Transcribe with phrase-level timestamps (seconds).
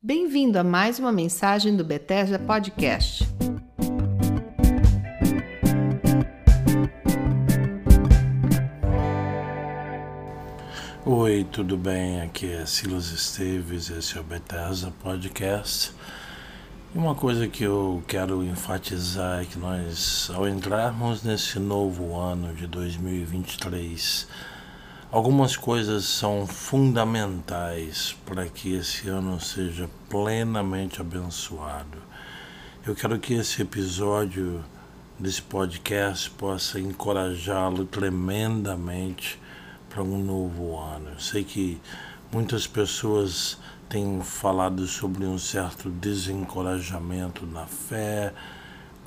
[0.00, 3.26] Bem-vindo a mais uma mensagem do Bethesda Podcast.
[11.04, 12.20] Oi, tudo bem?
[12.20, 15.92] Aqui é Silas Esteves, esse é o Bethesda Podcast.
[16.94, 22.54] E uma coisa que eu quero enfatizar é que nós, ao entrarmos nesse novo ano
[22.54, 24.28] de 2023,
[25.10, 31.96] Algumas coisas são fundamentais para que esse ano seja plenamente abençoado.
[32.86, 34.62] Eu quero que esse episódio
[35.18, 39.40] desse podcast possa encorajá-lo tremendamente
[39.88, 41.12] para um novo ano.
[41.14, 41.80] Eu sei que
[42.30, 43.56] muitas pessoas
[43.88, 48.34] têm falado sobre um certo desencorajamento na fé,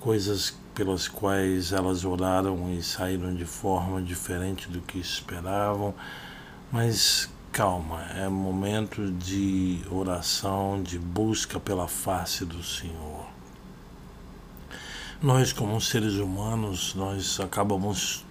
[0.01, 5.93] coisas pelas quais elas oraram e saíram de forma diferente do que esperavam,
[6.71, 13.27] mas calma, é momento de oração, de busca pela face do Senhor.
[15.21, 18.25] Nós, como seres humanos, nós acabamos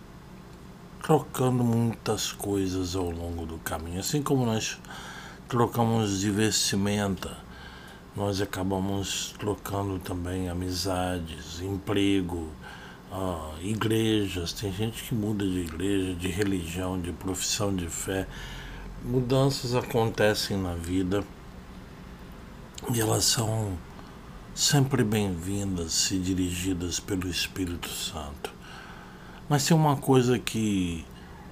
[1.00, 4.76] trocando muitas coisas ao longo do caminho, assim como nós
[5.48, 7.49] trocamos de vestimenta
[8.16, 12.48] nós acabamos trocando também amizades, emprego,
[13.60, 14.52] igrejas.
[14.52, 18.26] Tem gente que muda de igreja, de religião, de profissão de fé.
[19.02, 21.24] Mudanças acontecem na vida
[22.92, 23.78] e elas são
[24.54, 28.52] sempre bem-vindas se dirigidas pelo Espírito Santo.
[29.48, 31.04] Mas tem uma coisa que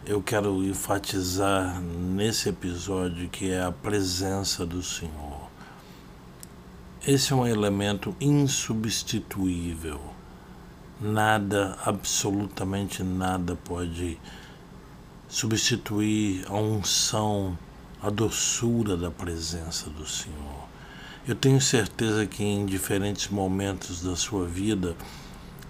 [0.04, 5.27] eu quero enfatizar nesse episódio que é a presença do Senhor.
[7.06, 10.00] Esse é um elemento insubstituível.
[11.00, 14.18] Nada, absolutamente nada pode
[15.28, 17.56] substituir a unção,
[18.02, 20.66] a doçura da presença do Senhor.
[21.26, 24.96] Eu tenho certeza que em diferentes momentos da sua vida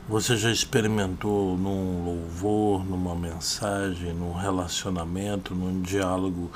[0.09, 6.51] você já experimentou num louvor, numa mensagem, num relacionamento, num diálogo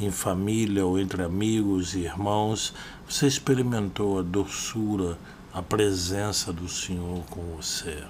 [0.00, 2.74] em família ou entre amigos e irmãos,
[3.08, 5.18] você experimentou a doçura,
[5.52, 8.02] a presença do Senhor com você.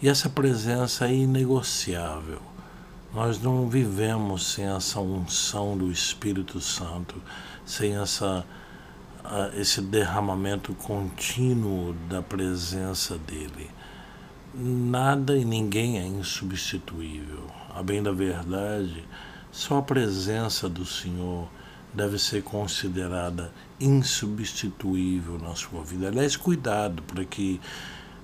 [0.00, 2.40] E essa presença é inegociável.
[3.12, 7.20] Nós não vivemos sem essa unção do Espírito Santo,
[7.64, 8.44] sem essa,
[9.54, 13.70] esse derramamento contínuo da presença dele.
[14.54, 17.46] Nada e ninguém é insubstituível.
[17.74, 19.02] A bem da verdade,
[19.50, 21.48] só a presença do Senhor
[21.92, 26.08] deve ser considerada insubstituível na sua vida.
[26.08, 27.60] Aliás, cuidado para que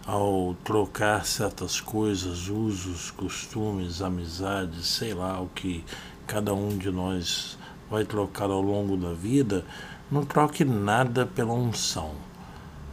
[0.07, 5.85] ao trocar certas coisas, usos, costumes, amizades, sei lá o que
[6.27, 7.57] cada um de nós
[7.89, 9.65] vai trocar ao longo da vida,
[10.11, 12.13] não troque nada pela unção.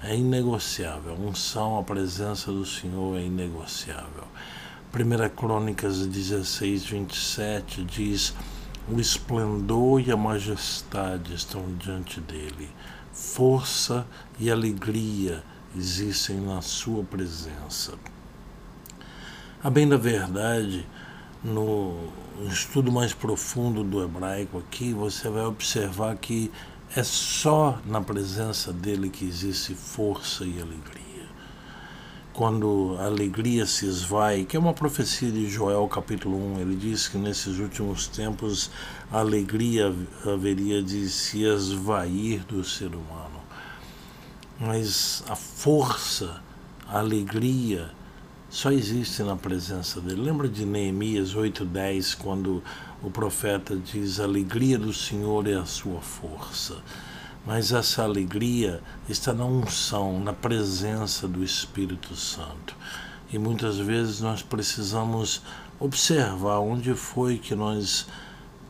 [0.01, 1.13] É inegociável.
[1.13, 4.23] A unção, a presença do Senhor é inegociável.
[4.91, 8.33] 1 Crônicas 16, 27 diz:
[8.91, 12.67] O esplendor e a majestade estão diante dele,
[13.13, 14.03] força
[14.39, 15.43] e alegria
[15.77, 17.93] existem na sua presença.
[19.63, 20.87] A bem da verdade,
[21.43, 22.11] no
[22.51, 26.51] estudo mais profundo do hebraico aqui, você vai observar que
[26.95, 31.08] é só na presença dele que existe força e alegria
[32.39, 37.05] quando a alegria se esvai, que é uma profecia de Joel capítulo 1, ele diz
[37.05, 38.71] que nesses últimos tempos
[39.11, 39.93] a alegria
[40.25, 43.41] haveria de se esvair do ser humano.
[44.57, 46.41] Mas a força,
[46.87, 47.91] a alegria,
[48.49, 50.21] só existe na presença dele.
[50.21, 52.63] Lembra de Neemias 8,10, quando
[53.03, 56.77] o profeta diz: A alegria do Senhor é a sua força
[57.49, 58.79] mas essa alegria
[59.09, 62.75] está na unção, na presença do Espírito Santo.
[63.33, 65.41] E muitas vezes nós precisamos
[65.79, 68.05] observar onde foi que nós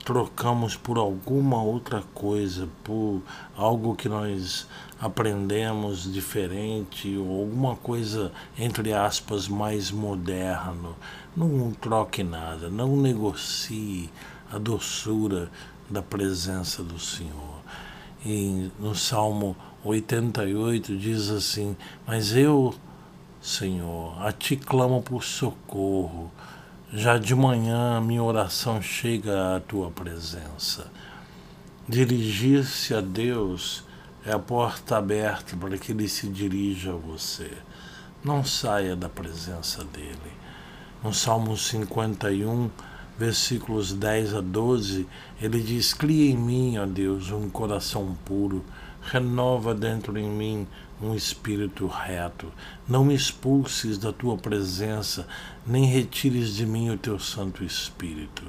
[0.06, 3.22] trocamos por alguma outra coisa, por
[3.57, 4.66] algo que nós
[4.97, 10.95] aprendemos diferente ou alguma coisa entre aspas mais moderno.
[11.36, 14.09] Não troque nada, não negocie
[14.50, 15.51] a doçura
[15.89, 17.58] da presença do Senhor
[18.25, 21.75] em, no Salmo 88 diz assim:
[22.06, 22.74] Mas eu,
[23.42, 26.31] Senhor, a ti clamo por socorro.
[26.92, 30.92] Já de manhã minha oração chega à tua presença.
[31.88, 33.83] Dirigir-se a Deus
[34.25, 37.51] é a porta aberta para que ele se dirija a você.
[38.24, 40.33] Não saia da presença dele.
[41.04, 42.69] No Salmo 51,
[43.19, 45.06] versículos 10 a 12,
[45.42, 48.63] ele diz: Cria em mim, ó Deus, um coração puro,
[49.01, 50.66] renova dentro em mim
[51.01, 52.50] um espírito reto.
[52.88, 55.27] Não me expulses da tua presença,
[55.68, 58.44] nem retires de mim o teu Santo Espírito.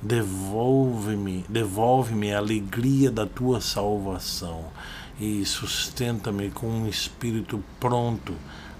[0.00, 4.66] Devolve-me, devolve-me a alegria da tua salvação
[5.18, 8.34] e sustenta-me com um espírito pronto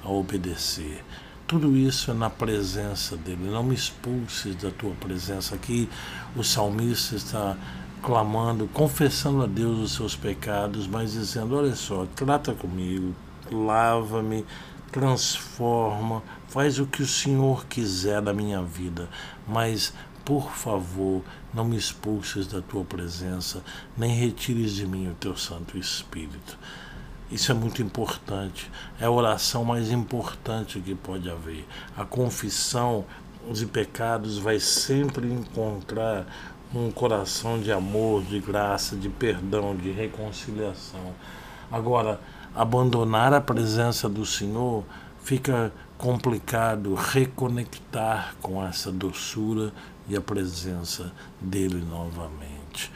[0.05, 1.05] a obedecer.
[1.53, 3.51] Tudo isso é na presença dele.
[3.51, 5.55] Não me expulses da tua presença.
[5.55, 5.87] Aqui
[6.35, 7.59] o salmista está
[8.03, 13.15] clamando, confessando a Deus os seus pecados, mas dizendo: Olha só, trata comigo,
[13.51, 14.47] lava-me,
[14.91, 19.07] transforma, faz o que o Senhor quiser da minha vida,
[19.47, 19.93] mas
[20.25, 21.23] por favor,
[21.53, 23.63] não me expulses da tua presença,
[23.95, 26.57] nem retires de mim o teu Santo Espírito.
[27.33, 28.71] Isso é muito importante,
[29.01, 31.67] é a oração mais importante que pode haver.
[31.97, 33.07] A confissão
[33.51, 36.27] de pecados vai sempre encontrar
[36.75, 41.15] um coração de amor, de graça, de perdão, de reconciliação.
[41.71, 42.21] Agora,
[42.55, 44.85] abandonar a presença do Senhor
[45.23, 49.73] fica complicado reconectar com essa doçura
[50.07, 52.93] e a presença dele novamente.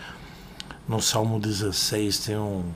[0.87, 2.71] No Salmo 16 tem um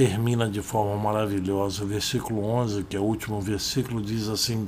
[0.00, 4.66] termina de forma maravilhosa, o versículo 11, que é o último versículo, diz assim: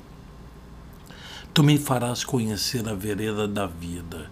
[1.55, 4.31] Tu me farás conhecer a vereda da vida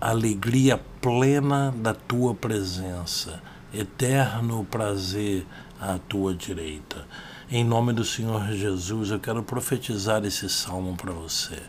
[0.00, 3.42] alegria plena da tua presença,
[3.74, 5.46] eterno prazer
[5.78, 7.06] à tua direita.
[7.50, 11.60] Em nome do Senhor Jesus, eu quero profetizar esse salmo para você.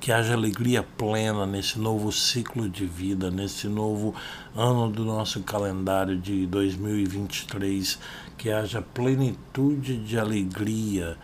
[0.00, 4.14] Que haja alegria plena nesse novo ciclo de vida, nesse novo
[4.54, 7.98] ano do nosso calendário de 2023.
[8.36, 11.16] Que haja plenitude de alegria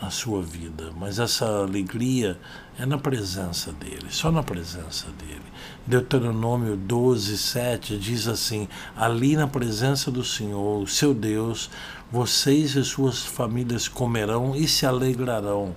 [0.00, 2.38] na sua vida, mas essa alegria
[2.78, 5.42] é na presença dele, só na presença dele.
[5.86, 11.70] Deuteronômio 12, 7 diz assim: Ali na presença do Senhor, seu Deus,
[12.12, 15.74] vocês e suas famílias comerão e se alegrarão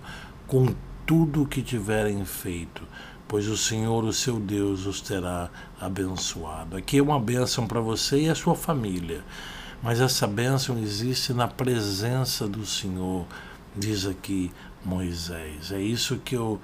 [0.48, 0.68] com
[1.10, 2.84] tudo o que tiverem feito,
[3.28, 5.50] pois o Senhor, o seu Deus, os terá
[5.82, 6.78] abençoado.
[6.78, 9.24] Aqui é uma bênção para você e a sua família,
[9.82, 13.26] mas essa bênção existe na presença do Senhor
[13.76, 14.52] diz aqui
[14.86, 15.72] Moisés.
[15.72, 16.62] É isso que eu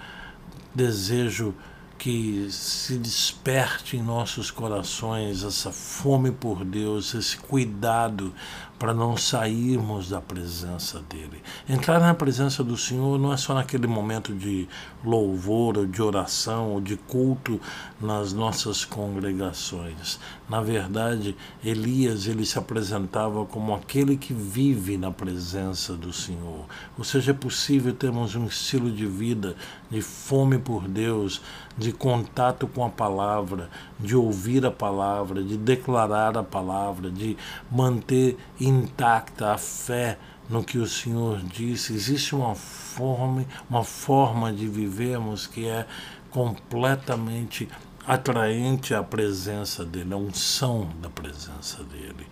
[0.75, 1.55] desejo
[1.97, 8.31] que se desperte em nossos corações essa fome por Deus, esse cuidado
[8.77, 11.41] para não sairmos da presença dele.
[11.67, 14.67] Entrar na presença do Senhor não é só naquele momento de
[15.03, 17.59] louvor ou de oração ou de culto
[18.01, 20.19] nas nossas congregações.
[20.49, 26.65] Na verdade, Elias ele se apresentava como aquele que vive na presença do Senhor.
[26.97, 29.55] Ou seja, é possível termos um estilo de vida
[29.89, 31.41] de fome por Deus,
[31.77, 33.69] de contato com a palavra,
[33.99, 37.37] de ouvir a palavra, de declarar a palavra, de
[37.71, 40.17] manter intacta a fé
[40.49, 41.93] no que o Senhor disse.
[41.93, 45.85] Existe uma forma, uma forma de vivermos que é
[46.29, 47.67] completamente
[48.05, 52.27] atraente à presença dele, a unção da presença dele.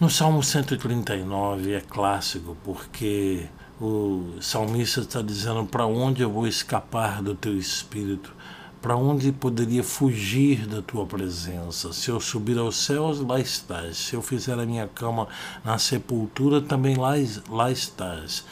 [0.00, 3.46] No Salmo 139 é clássico porque
[3.80, 8.34] o salmista está dizendo para onde eu vou escapar do teu espírito
[8.80, 11.92] para onde poderia fugir da tua presença?
[11.92, 13.98] Se eu subir aos céus, lá estás.
[13.98, 15.28] Se eu fizer a minha cama
[15.62, 17.12] na sepultura, também lá,
[17.48, 18.44] lá estás.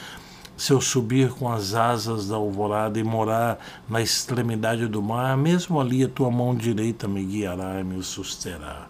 [0.57, 5.81] Se eu subir com as asas da alvorada e morar na extremidade do mar, mesmo
[5.81, 8.88] ali a tua mão direita me guiará e me susterá.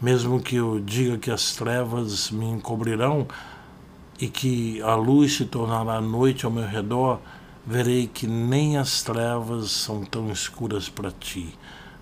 [0.00, 3.26] Mesmo que eu diga que as trevas me encobrirão
[4.18, 7.20] e que a luz se tornará noite ao meu redor,
[7.66, 11.58] verei que nem as trevas são tão escuras para ti.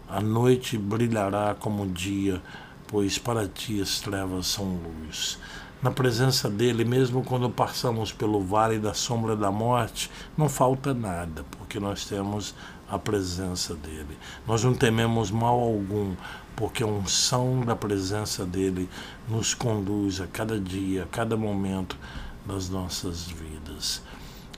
[0.09, 2.43] A noite brilhará como o dia,
[2.89, 5.39] pois para ti as trevas são luz.
[5.81, 11.45] Na presença dele, mesmo quando passamos pelo vale da sombra da morte, não falta nada,
[11.53, 12.55] porque nós temos
[12.89, 14.19] a presença dele.
[14.47, 16.15] Nós não tememos mal algum,
[16.55, 18.89] porque a unção da presença dele
[19.29, 21.97] nos conduz a cada dia, a cada momento
[22.47, 24.03] das nossas vidas.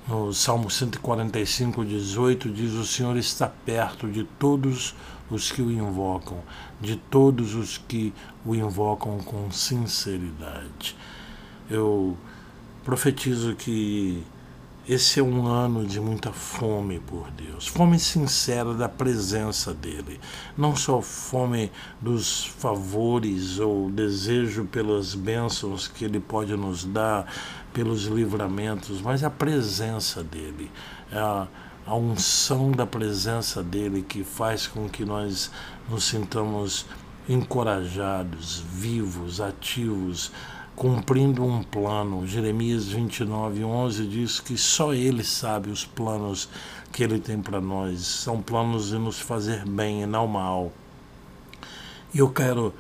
[0.07, 4.95] No Salmo 145, 18, diz: O Senhor está perto de todos
[5.31, 6.43] os que o invocam,
[6.79, 8.13] de todos os que
[8.45, 10.95] o invocam com sinceridade.
[11.71, 12.19] Eu
[12.85, 14.23] profetizo que
[14.87, 20.21] esse é um ano de muita fome por Deus, fome sincera da presença dEle,
[20.59, 27.27] não só fome dos favores ou desejo pelas bênçãos que Ele pode nos dar,
[27.73, 30.71] pelos livramentos, mas a presença dEle,
[31.11, 31.47] a,
[31.87, 35.51] a unção da presença dEle que faz com que nós
[35.89, 36.85] nos sintamos
[37.27, 40.31] encorajados, vivos, ativos,
[40.77, 42.27] cumprindo um plano.
[42.27, 46.49] Jeremias 29, 11 diz que só Ele sabe os planos
[46.93, 48.01] que Ele tem para nós.
[48.01, 50.73] São planos de nos fazer bem e não mal.
[52.13, 52.75] E eu quero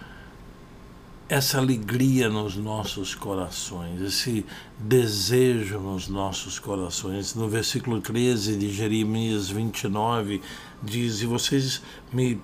[1.28, 4.44] essa alegria nos nossos corações, esse
[4.78, 7.34] desejo nos nossos corações.
[7.34, 10.42] No versículo 13 de Jeremias 29,
[10.82, 11.82] diz: E vocês
[12.12, 12.40] me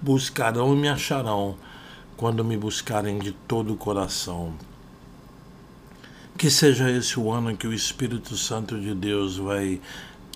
[0.00, 1.56] buscarão e me acharão
[2.18, 4.52] quando me buscarem de todo o coração.
[6.36, 9.80] Que seja esse o ano que o Espírito Santo de Deus vai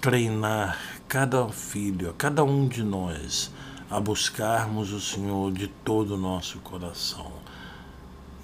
[0.00, 3.50] treinar cada filho, cada um de nós,
[3.90, 7.32] a buscarmos o Senhor de todo o nosso coração,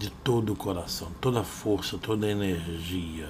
[0.00, 3.28] de todo o coração, toda força, toda energia.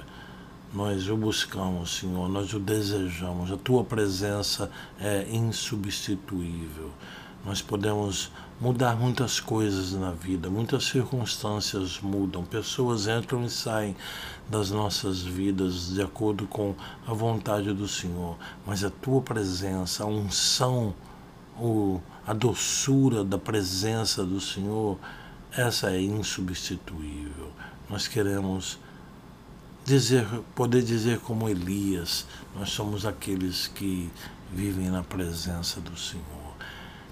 [0.72, 3.52] Nós o buscamos, Senhor, nós o desejamos.
[3.52, 6.90] A tua presença é insubstituível.
[7.44, 13.94] Nós podemos mudar muitas coisas na vida, muitas circunstâncias mudam, pessoas entram e saem
[14.48, 16.74] das nossas vidas de acordo com
[17.06, 18.36] a vontade do Senhor,
[18.66, 20.92] mas a tua presença, a unção,
[21.56, 24.98] o, a doçura da presença do Senhor,
[25.52, 27.52] essa é insubstituível.
[27.88, 28.78] Nós queremos
[29.84, 34.10] dizer, poder dizer como Elias, nós somos aqueles que
[34.52, 36.37] vivem na presença do Senhor.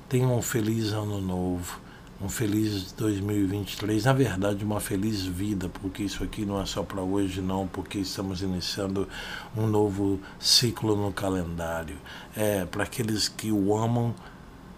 [0.08, 1.80] Tenham um feliz ano novo,
[2.20, 4.04] um feliz 2023.
[4.04, 7.98] Na verdade, uma feliz vida, porque isso aqui não é só para hoje, não, porque
[7.98, 9.08] estamos iniciando
[9.56, 11.96] um novo ciclo no calendário.
[12.36, 14.14] É para aqueles que o amam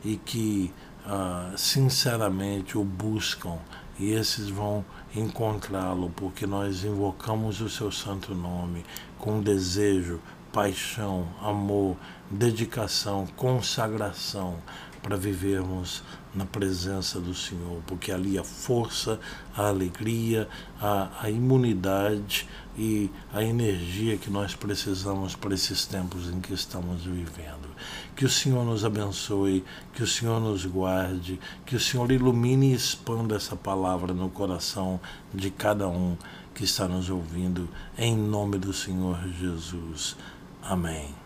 [0.03, 0.73] e que
[1.05, 3.59] uh, sinceramente o buscam,
[3.99, 4.83] e esses vão
[5.15, 8.83] encontrá-lo, porque nós invocamos o seu santo nome
[9.19, 10.21] com desejo,
[10.51, 11.99] paixão, amor,
[12.31, 14.57] dedicação, consagração
[15.03, 16.03] para vivermos
[16.35, 19.19] na presença do Senhor, porque ali a força,
[19.57, 20.49] a alegria,
[20.81, 27.05] a, a imunidade e a energia que nós precisamos para esses tempos em que estamos
[27.05, 27.69] vivendo.
[28.15, 29.65] Que o Senhor nos abençoe,
[29.95, 35.01] que o Senhor nos guarde, que o Senhor ilumine e expanda essa palavra no coração
[35.35, 36.17] de cada um
[36.55, 40.17] que está nos ouvindo, em nome do Senhor Jesus.
[40.63, 41.18] Amém.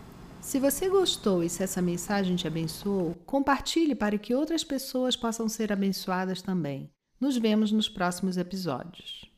[0.43, 5.47] Se você gostou e se essa mensagem te abençoou, compartilhe para que outras pessoas possam
[5.47, 6.91] ser abençoadas também.
[7.17, 9.32] Nos vemos nos próximos episódios.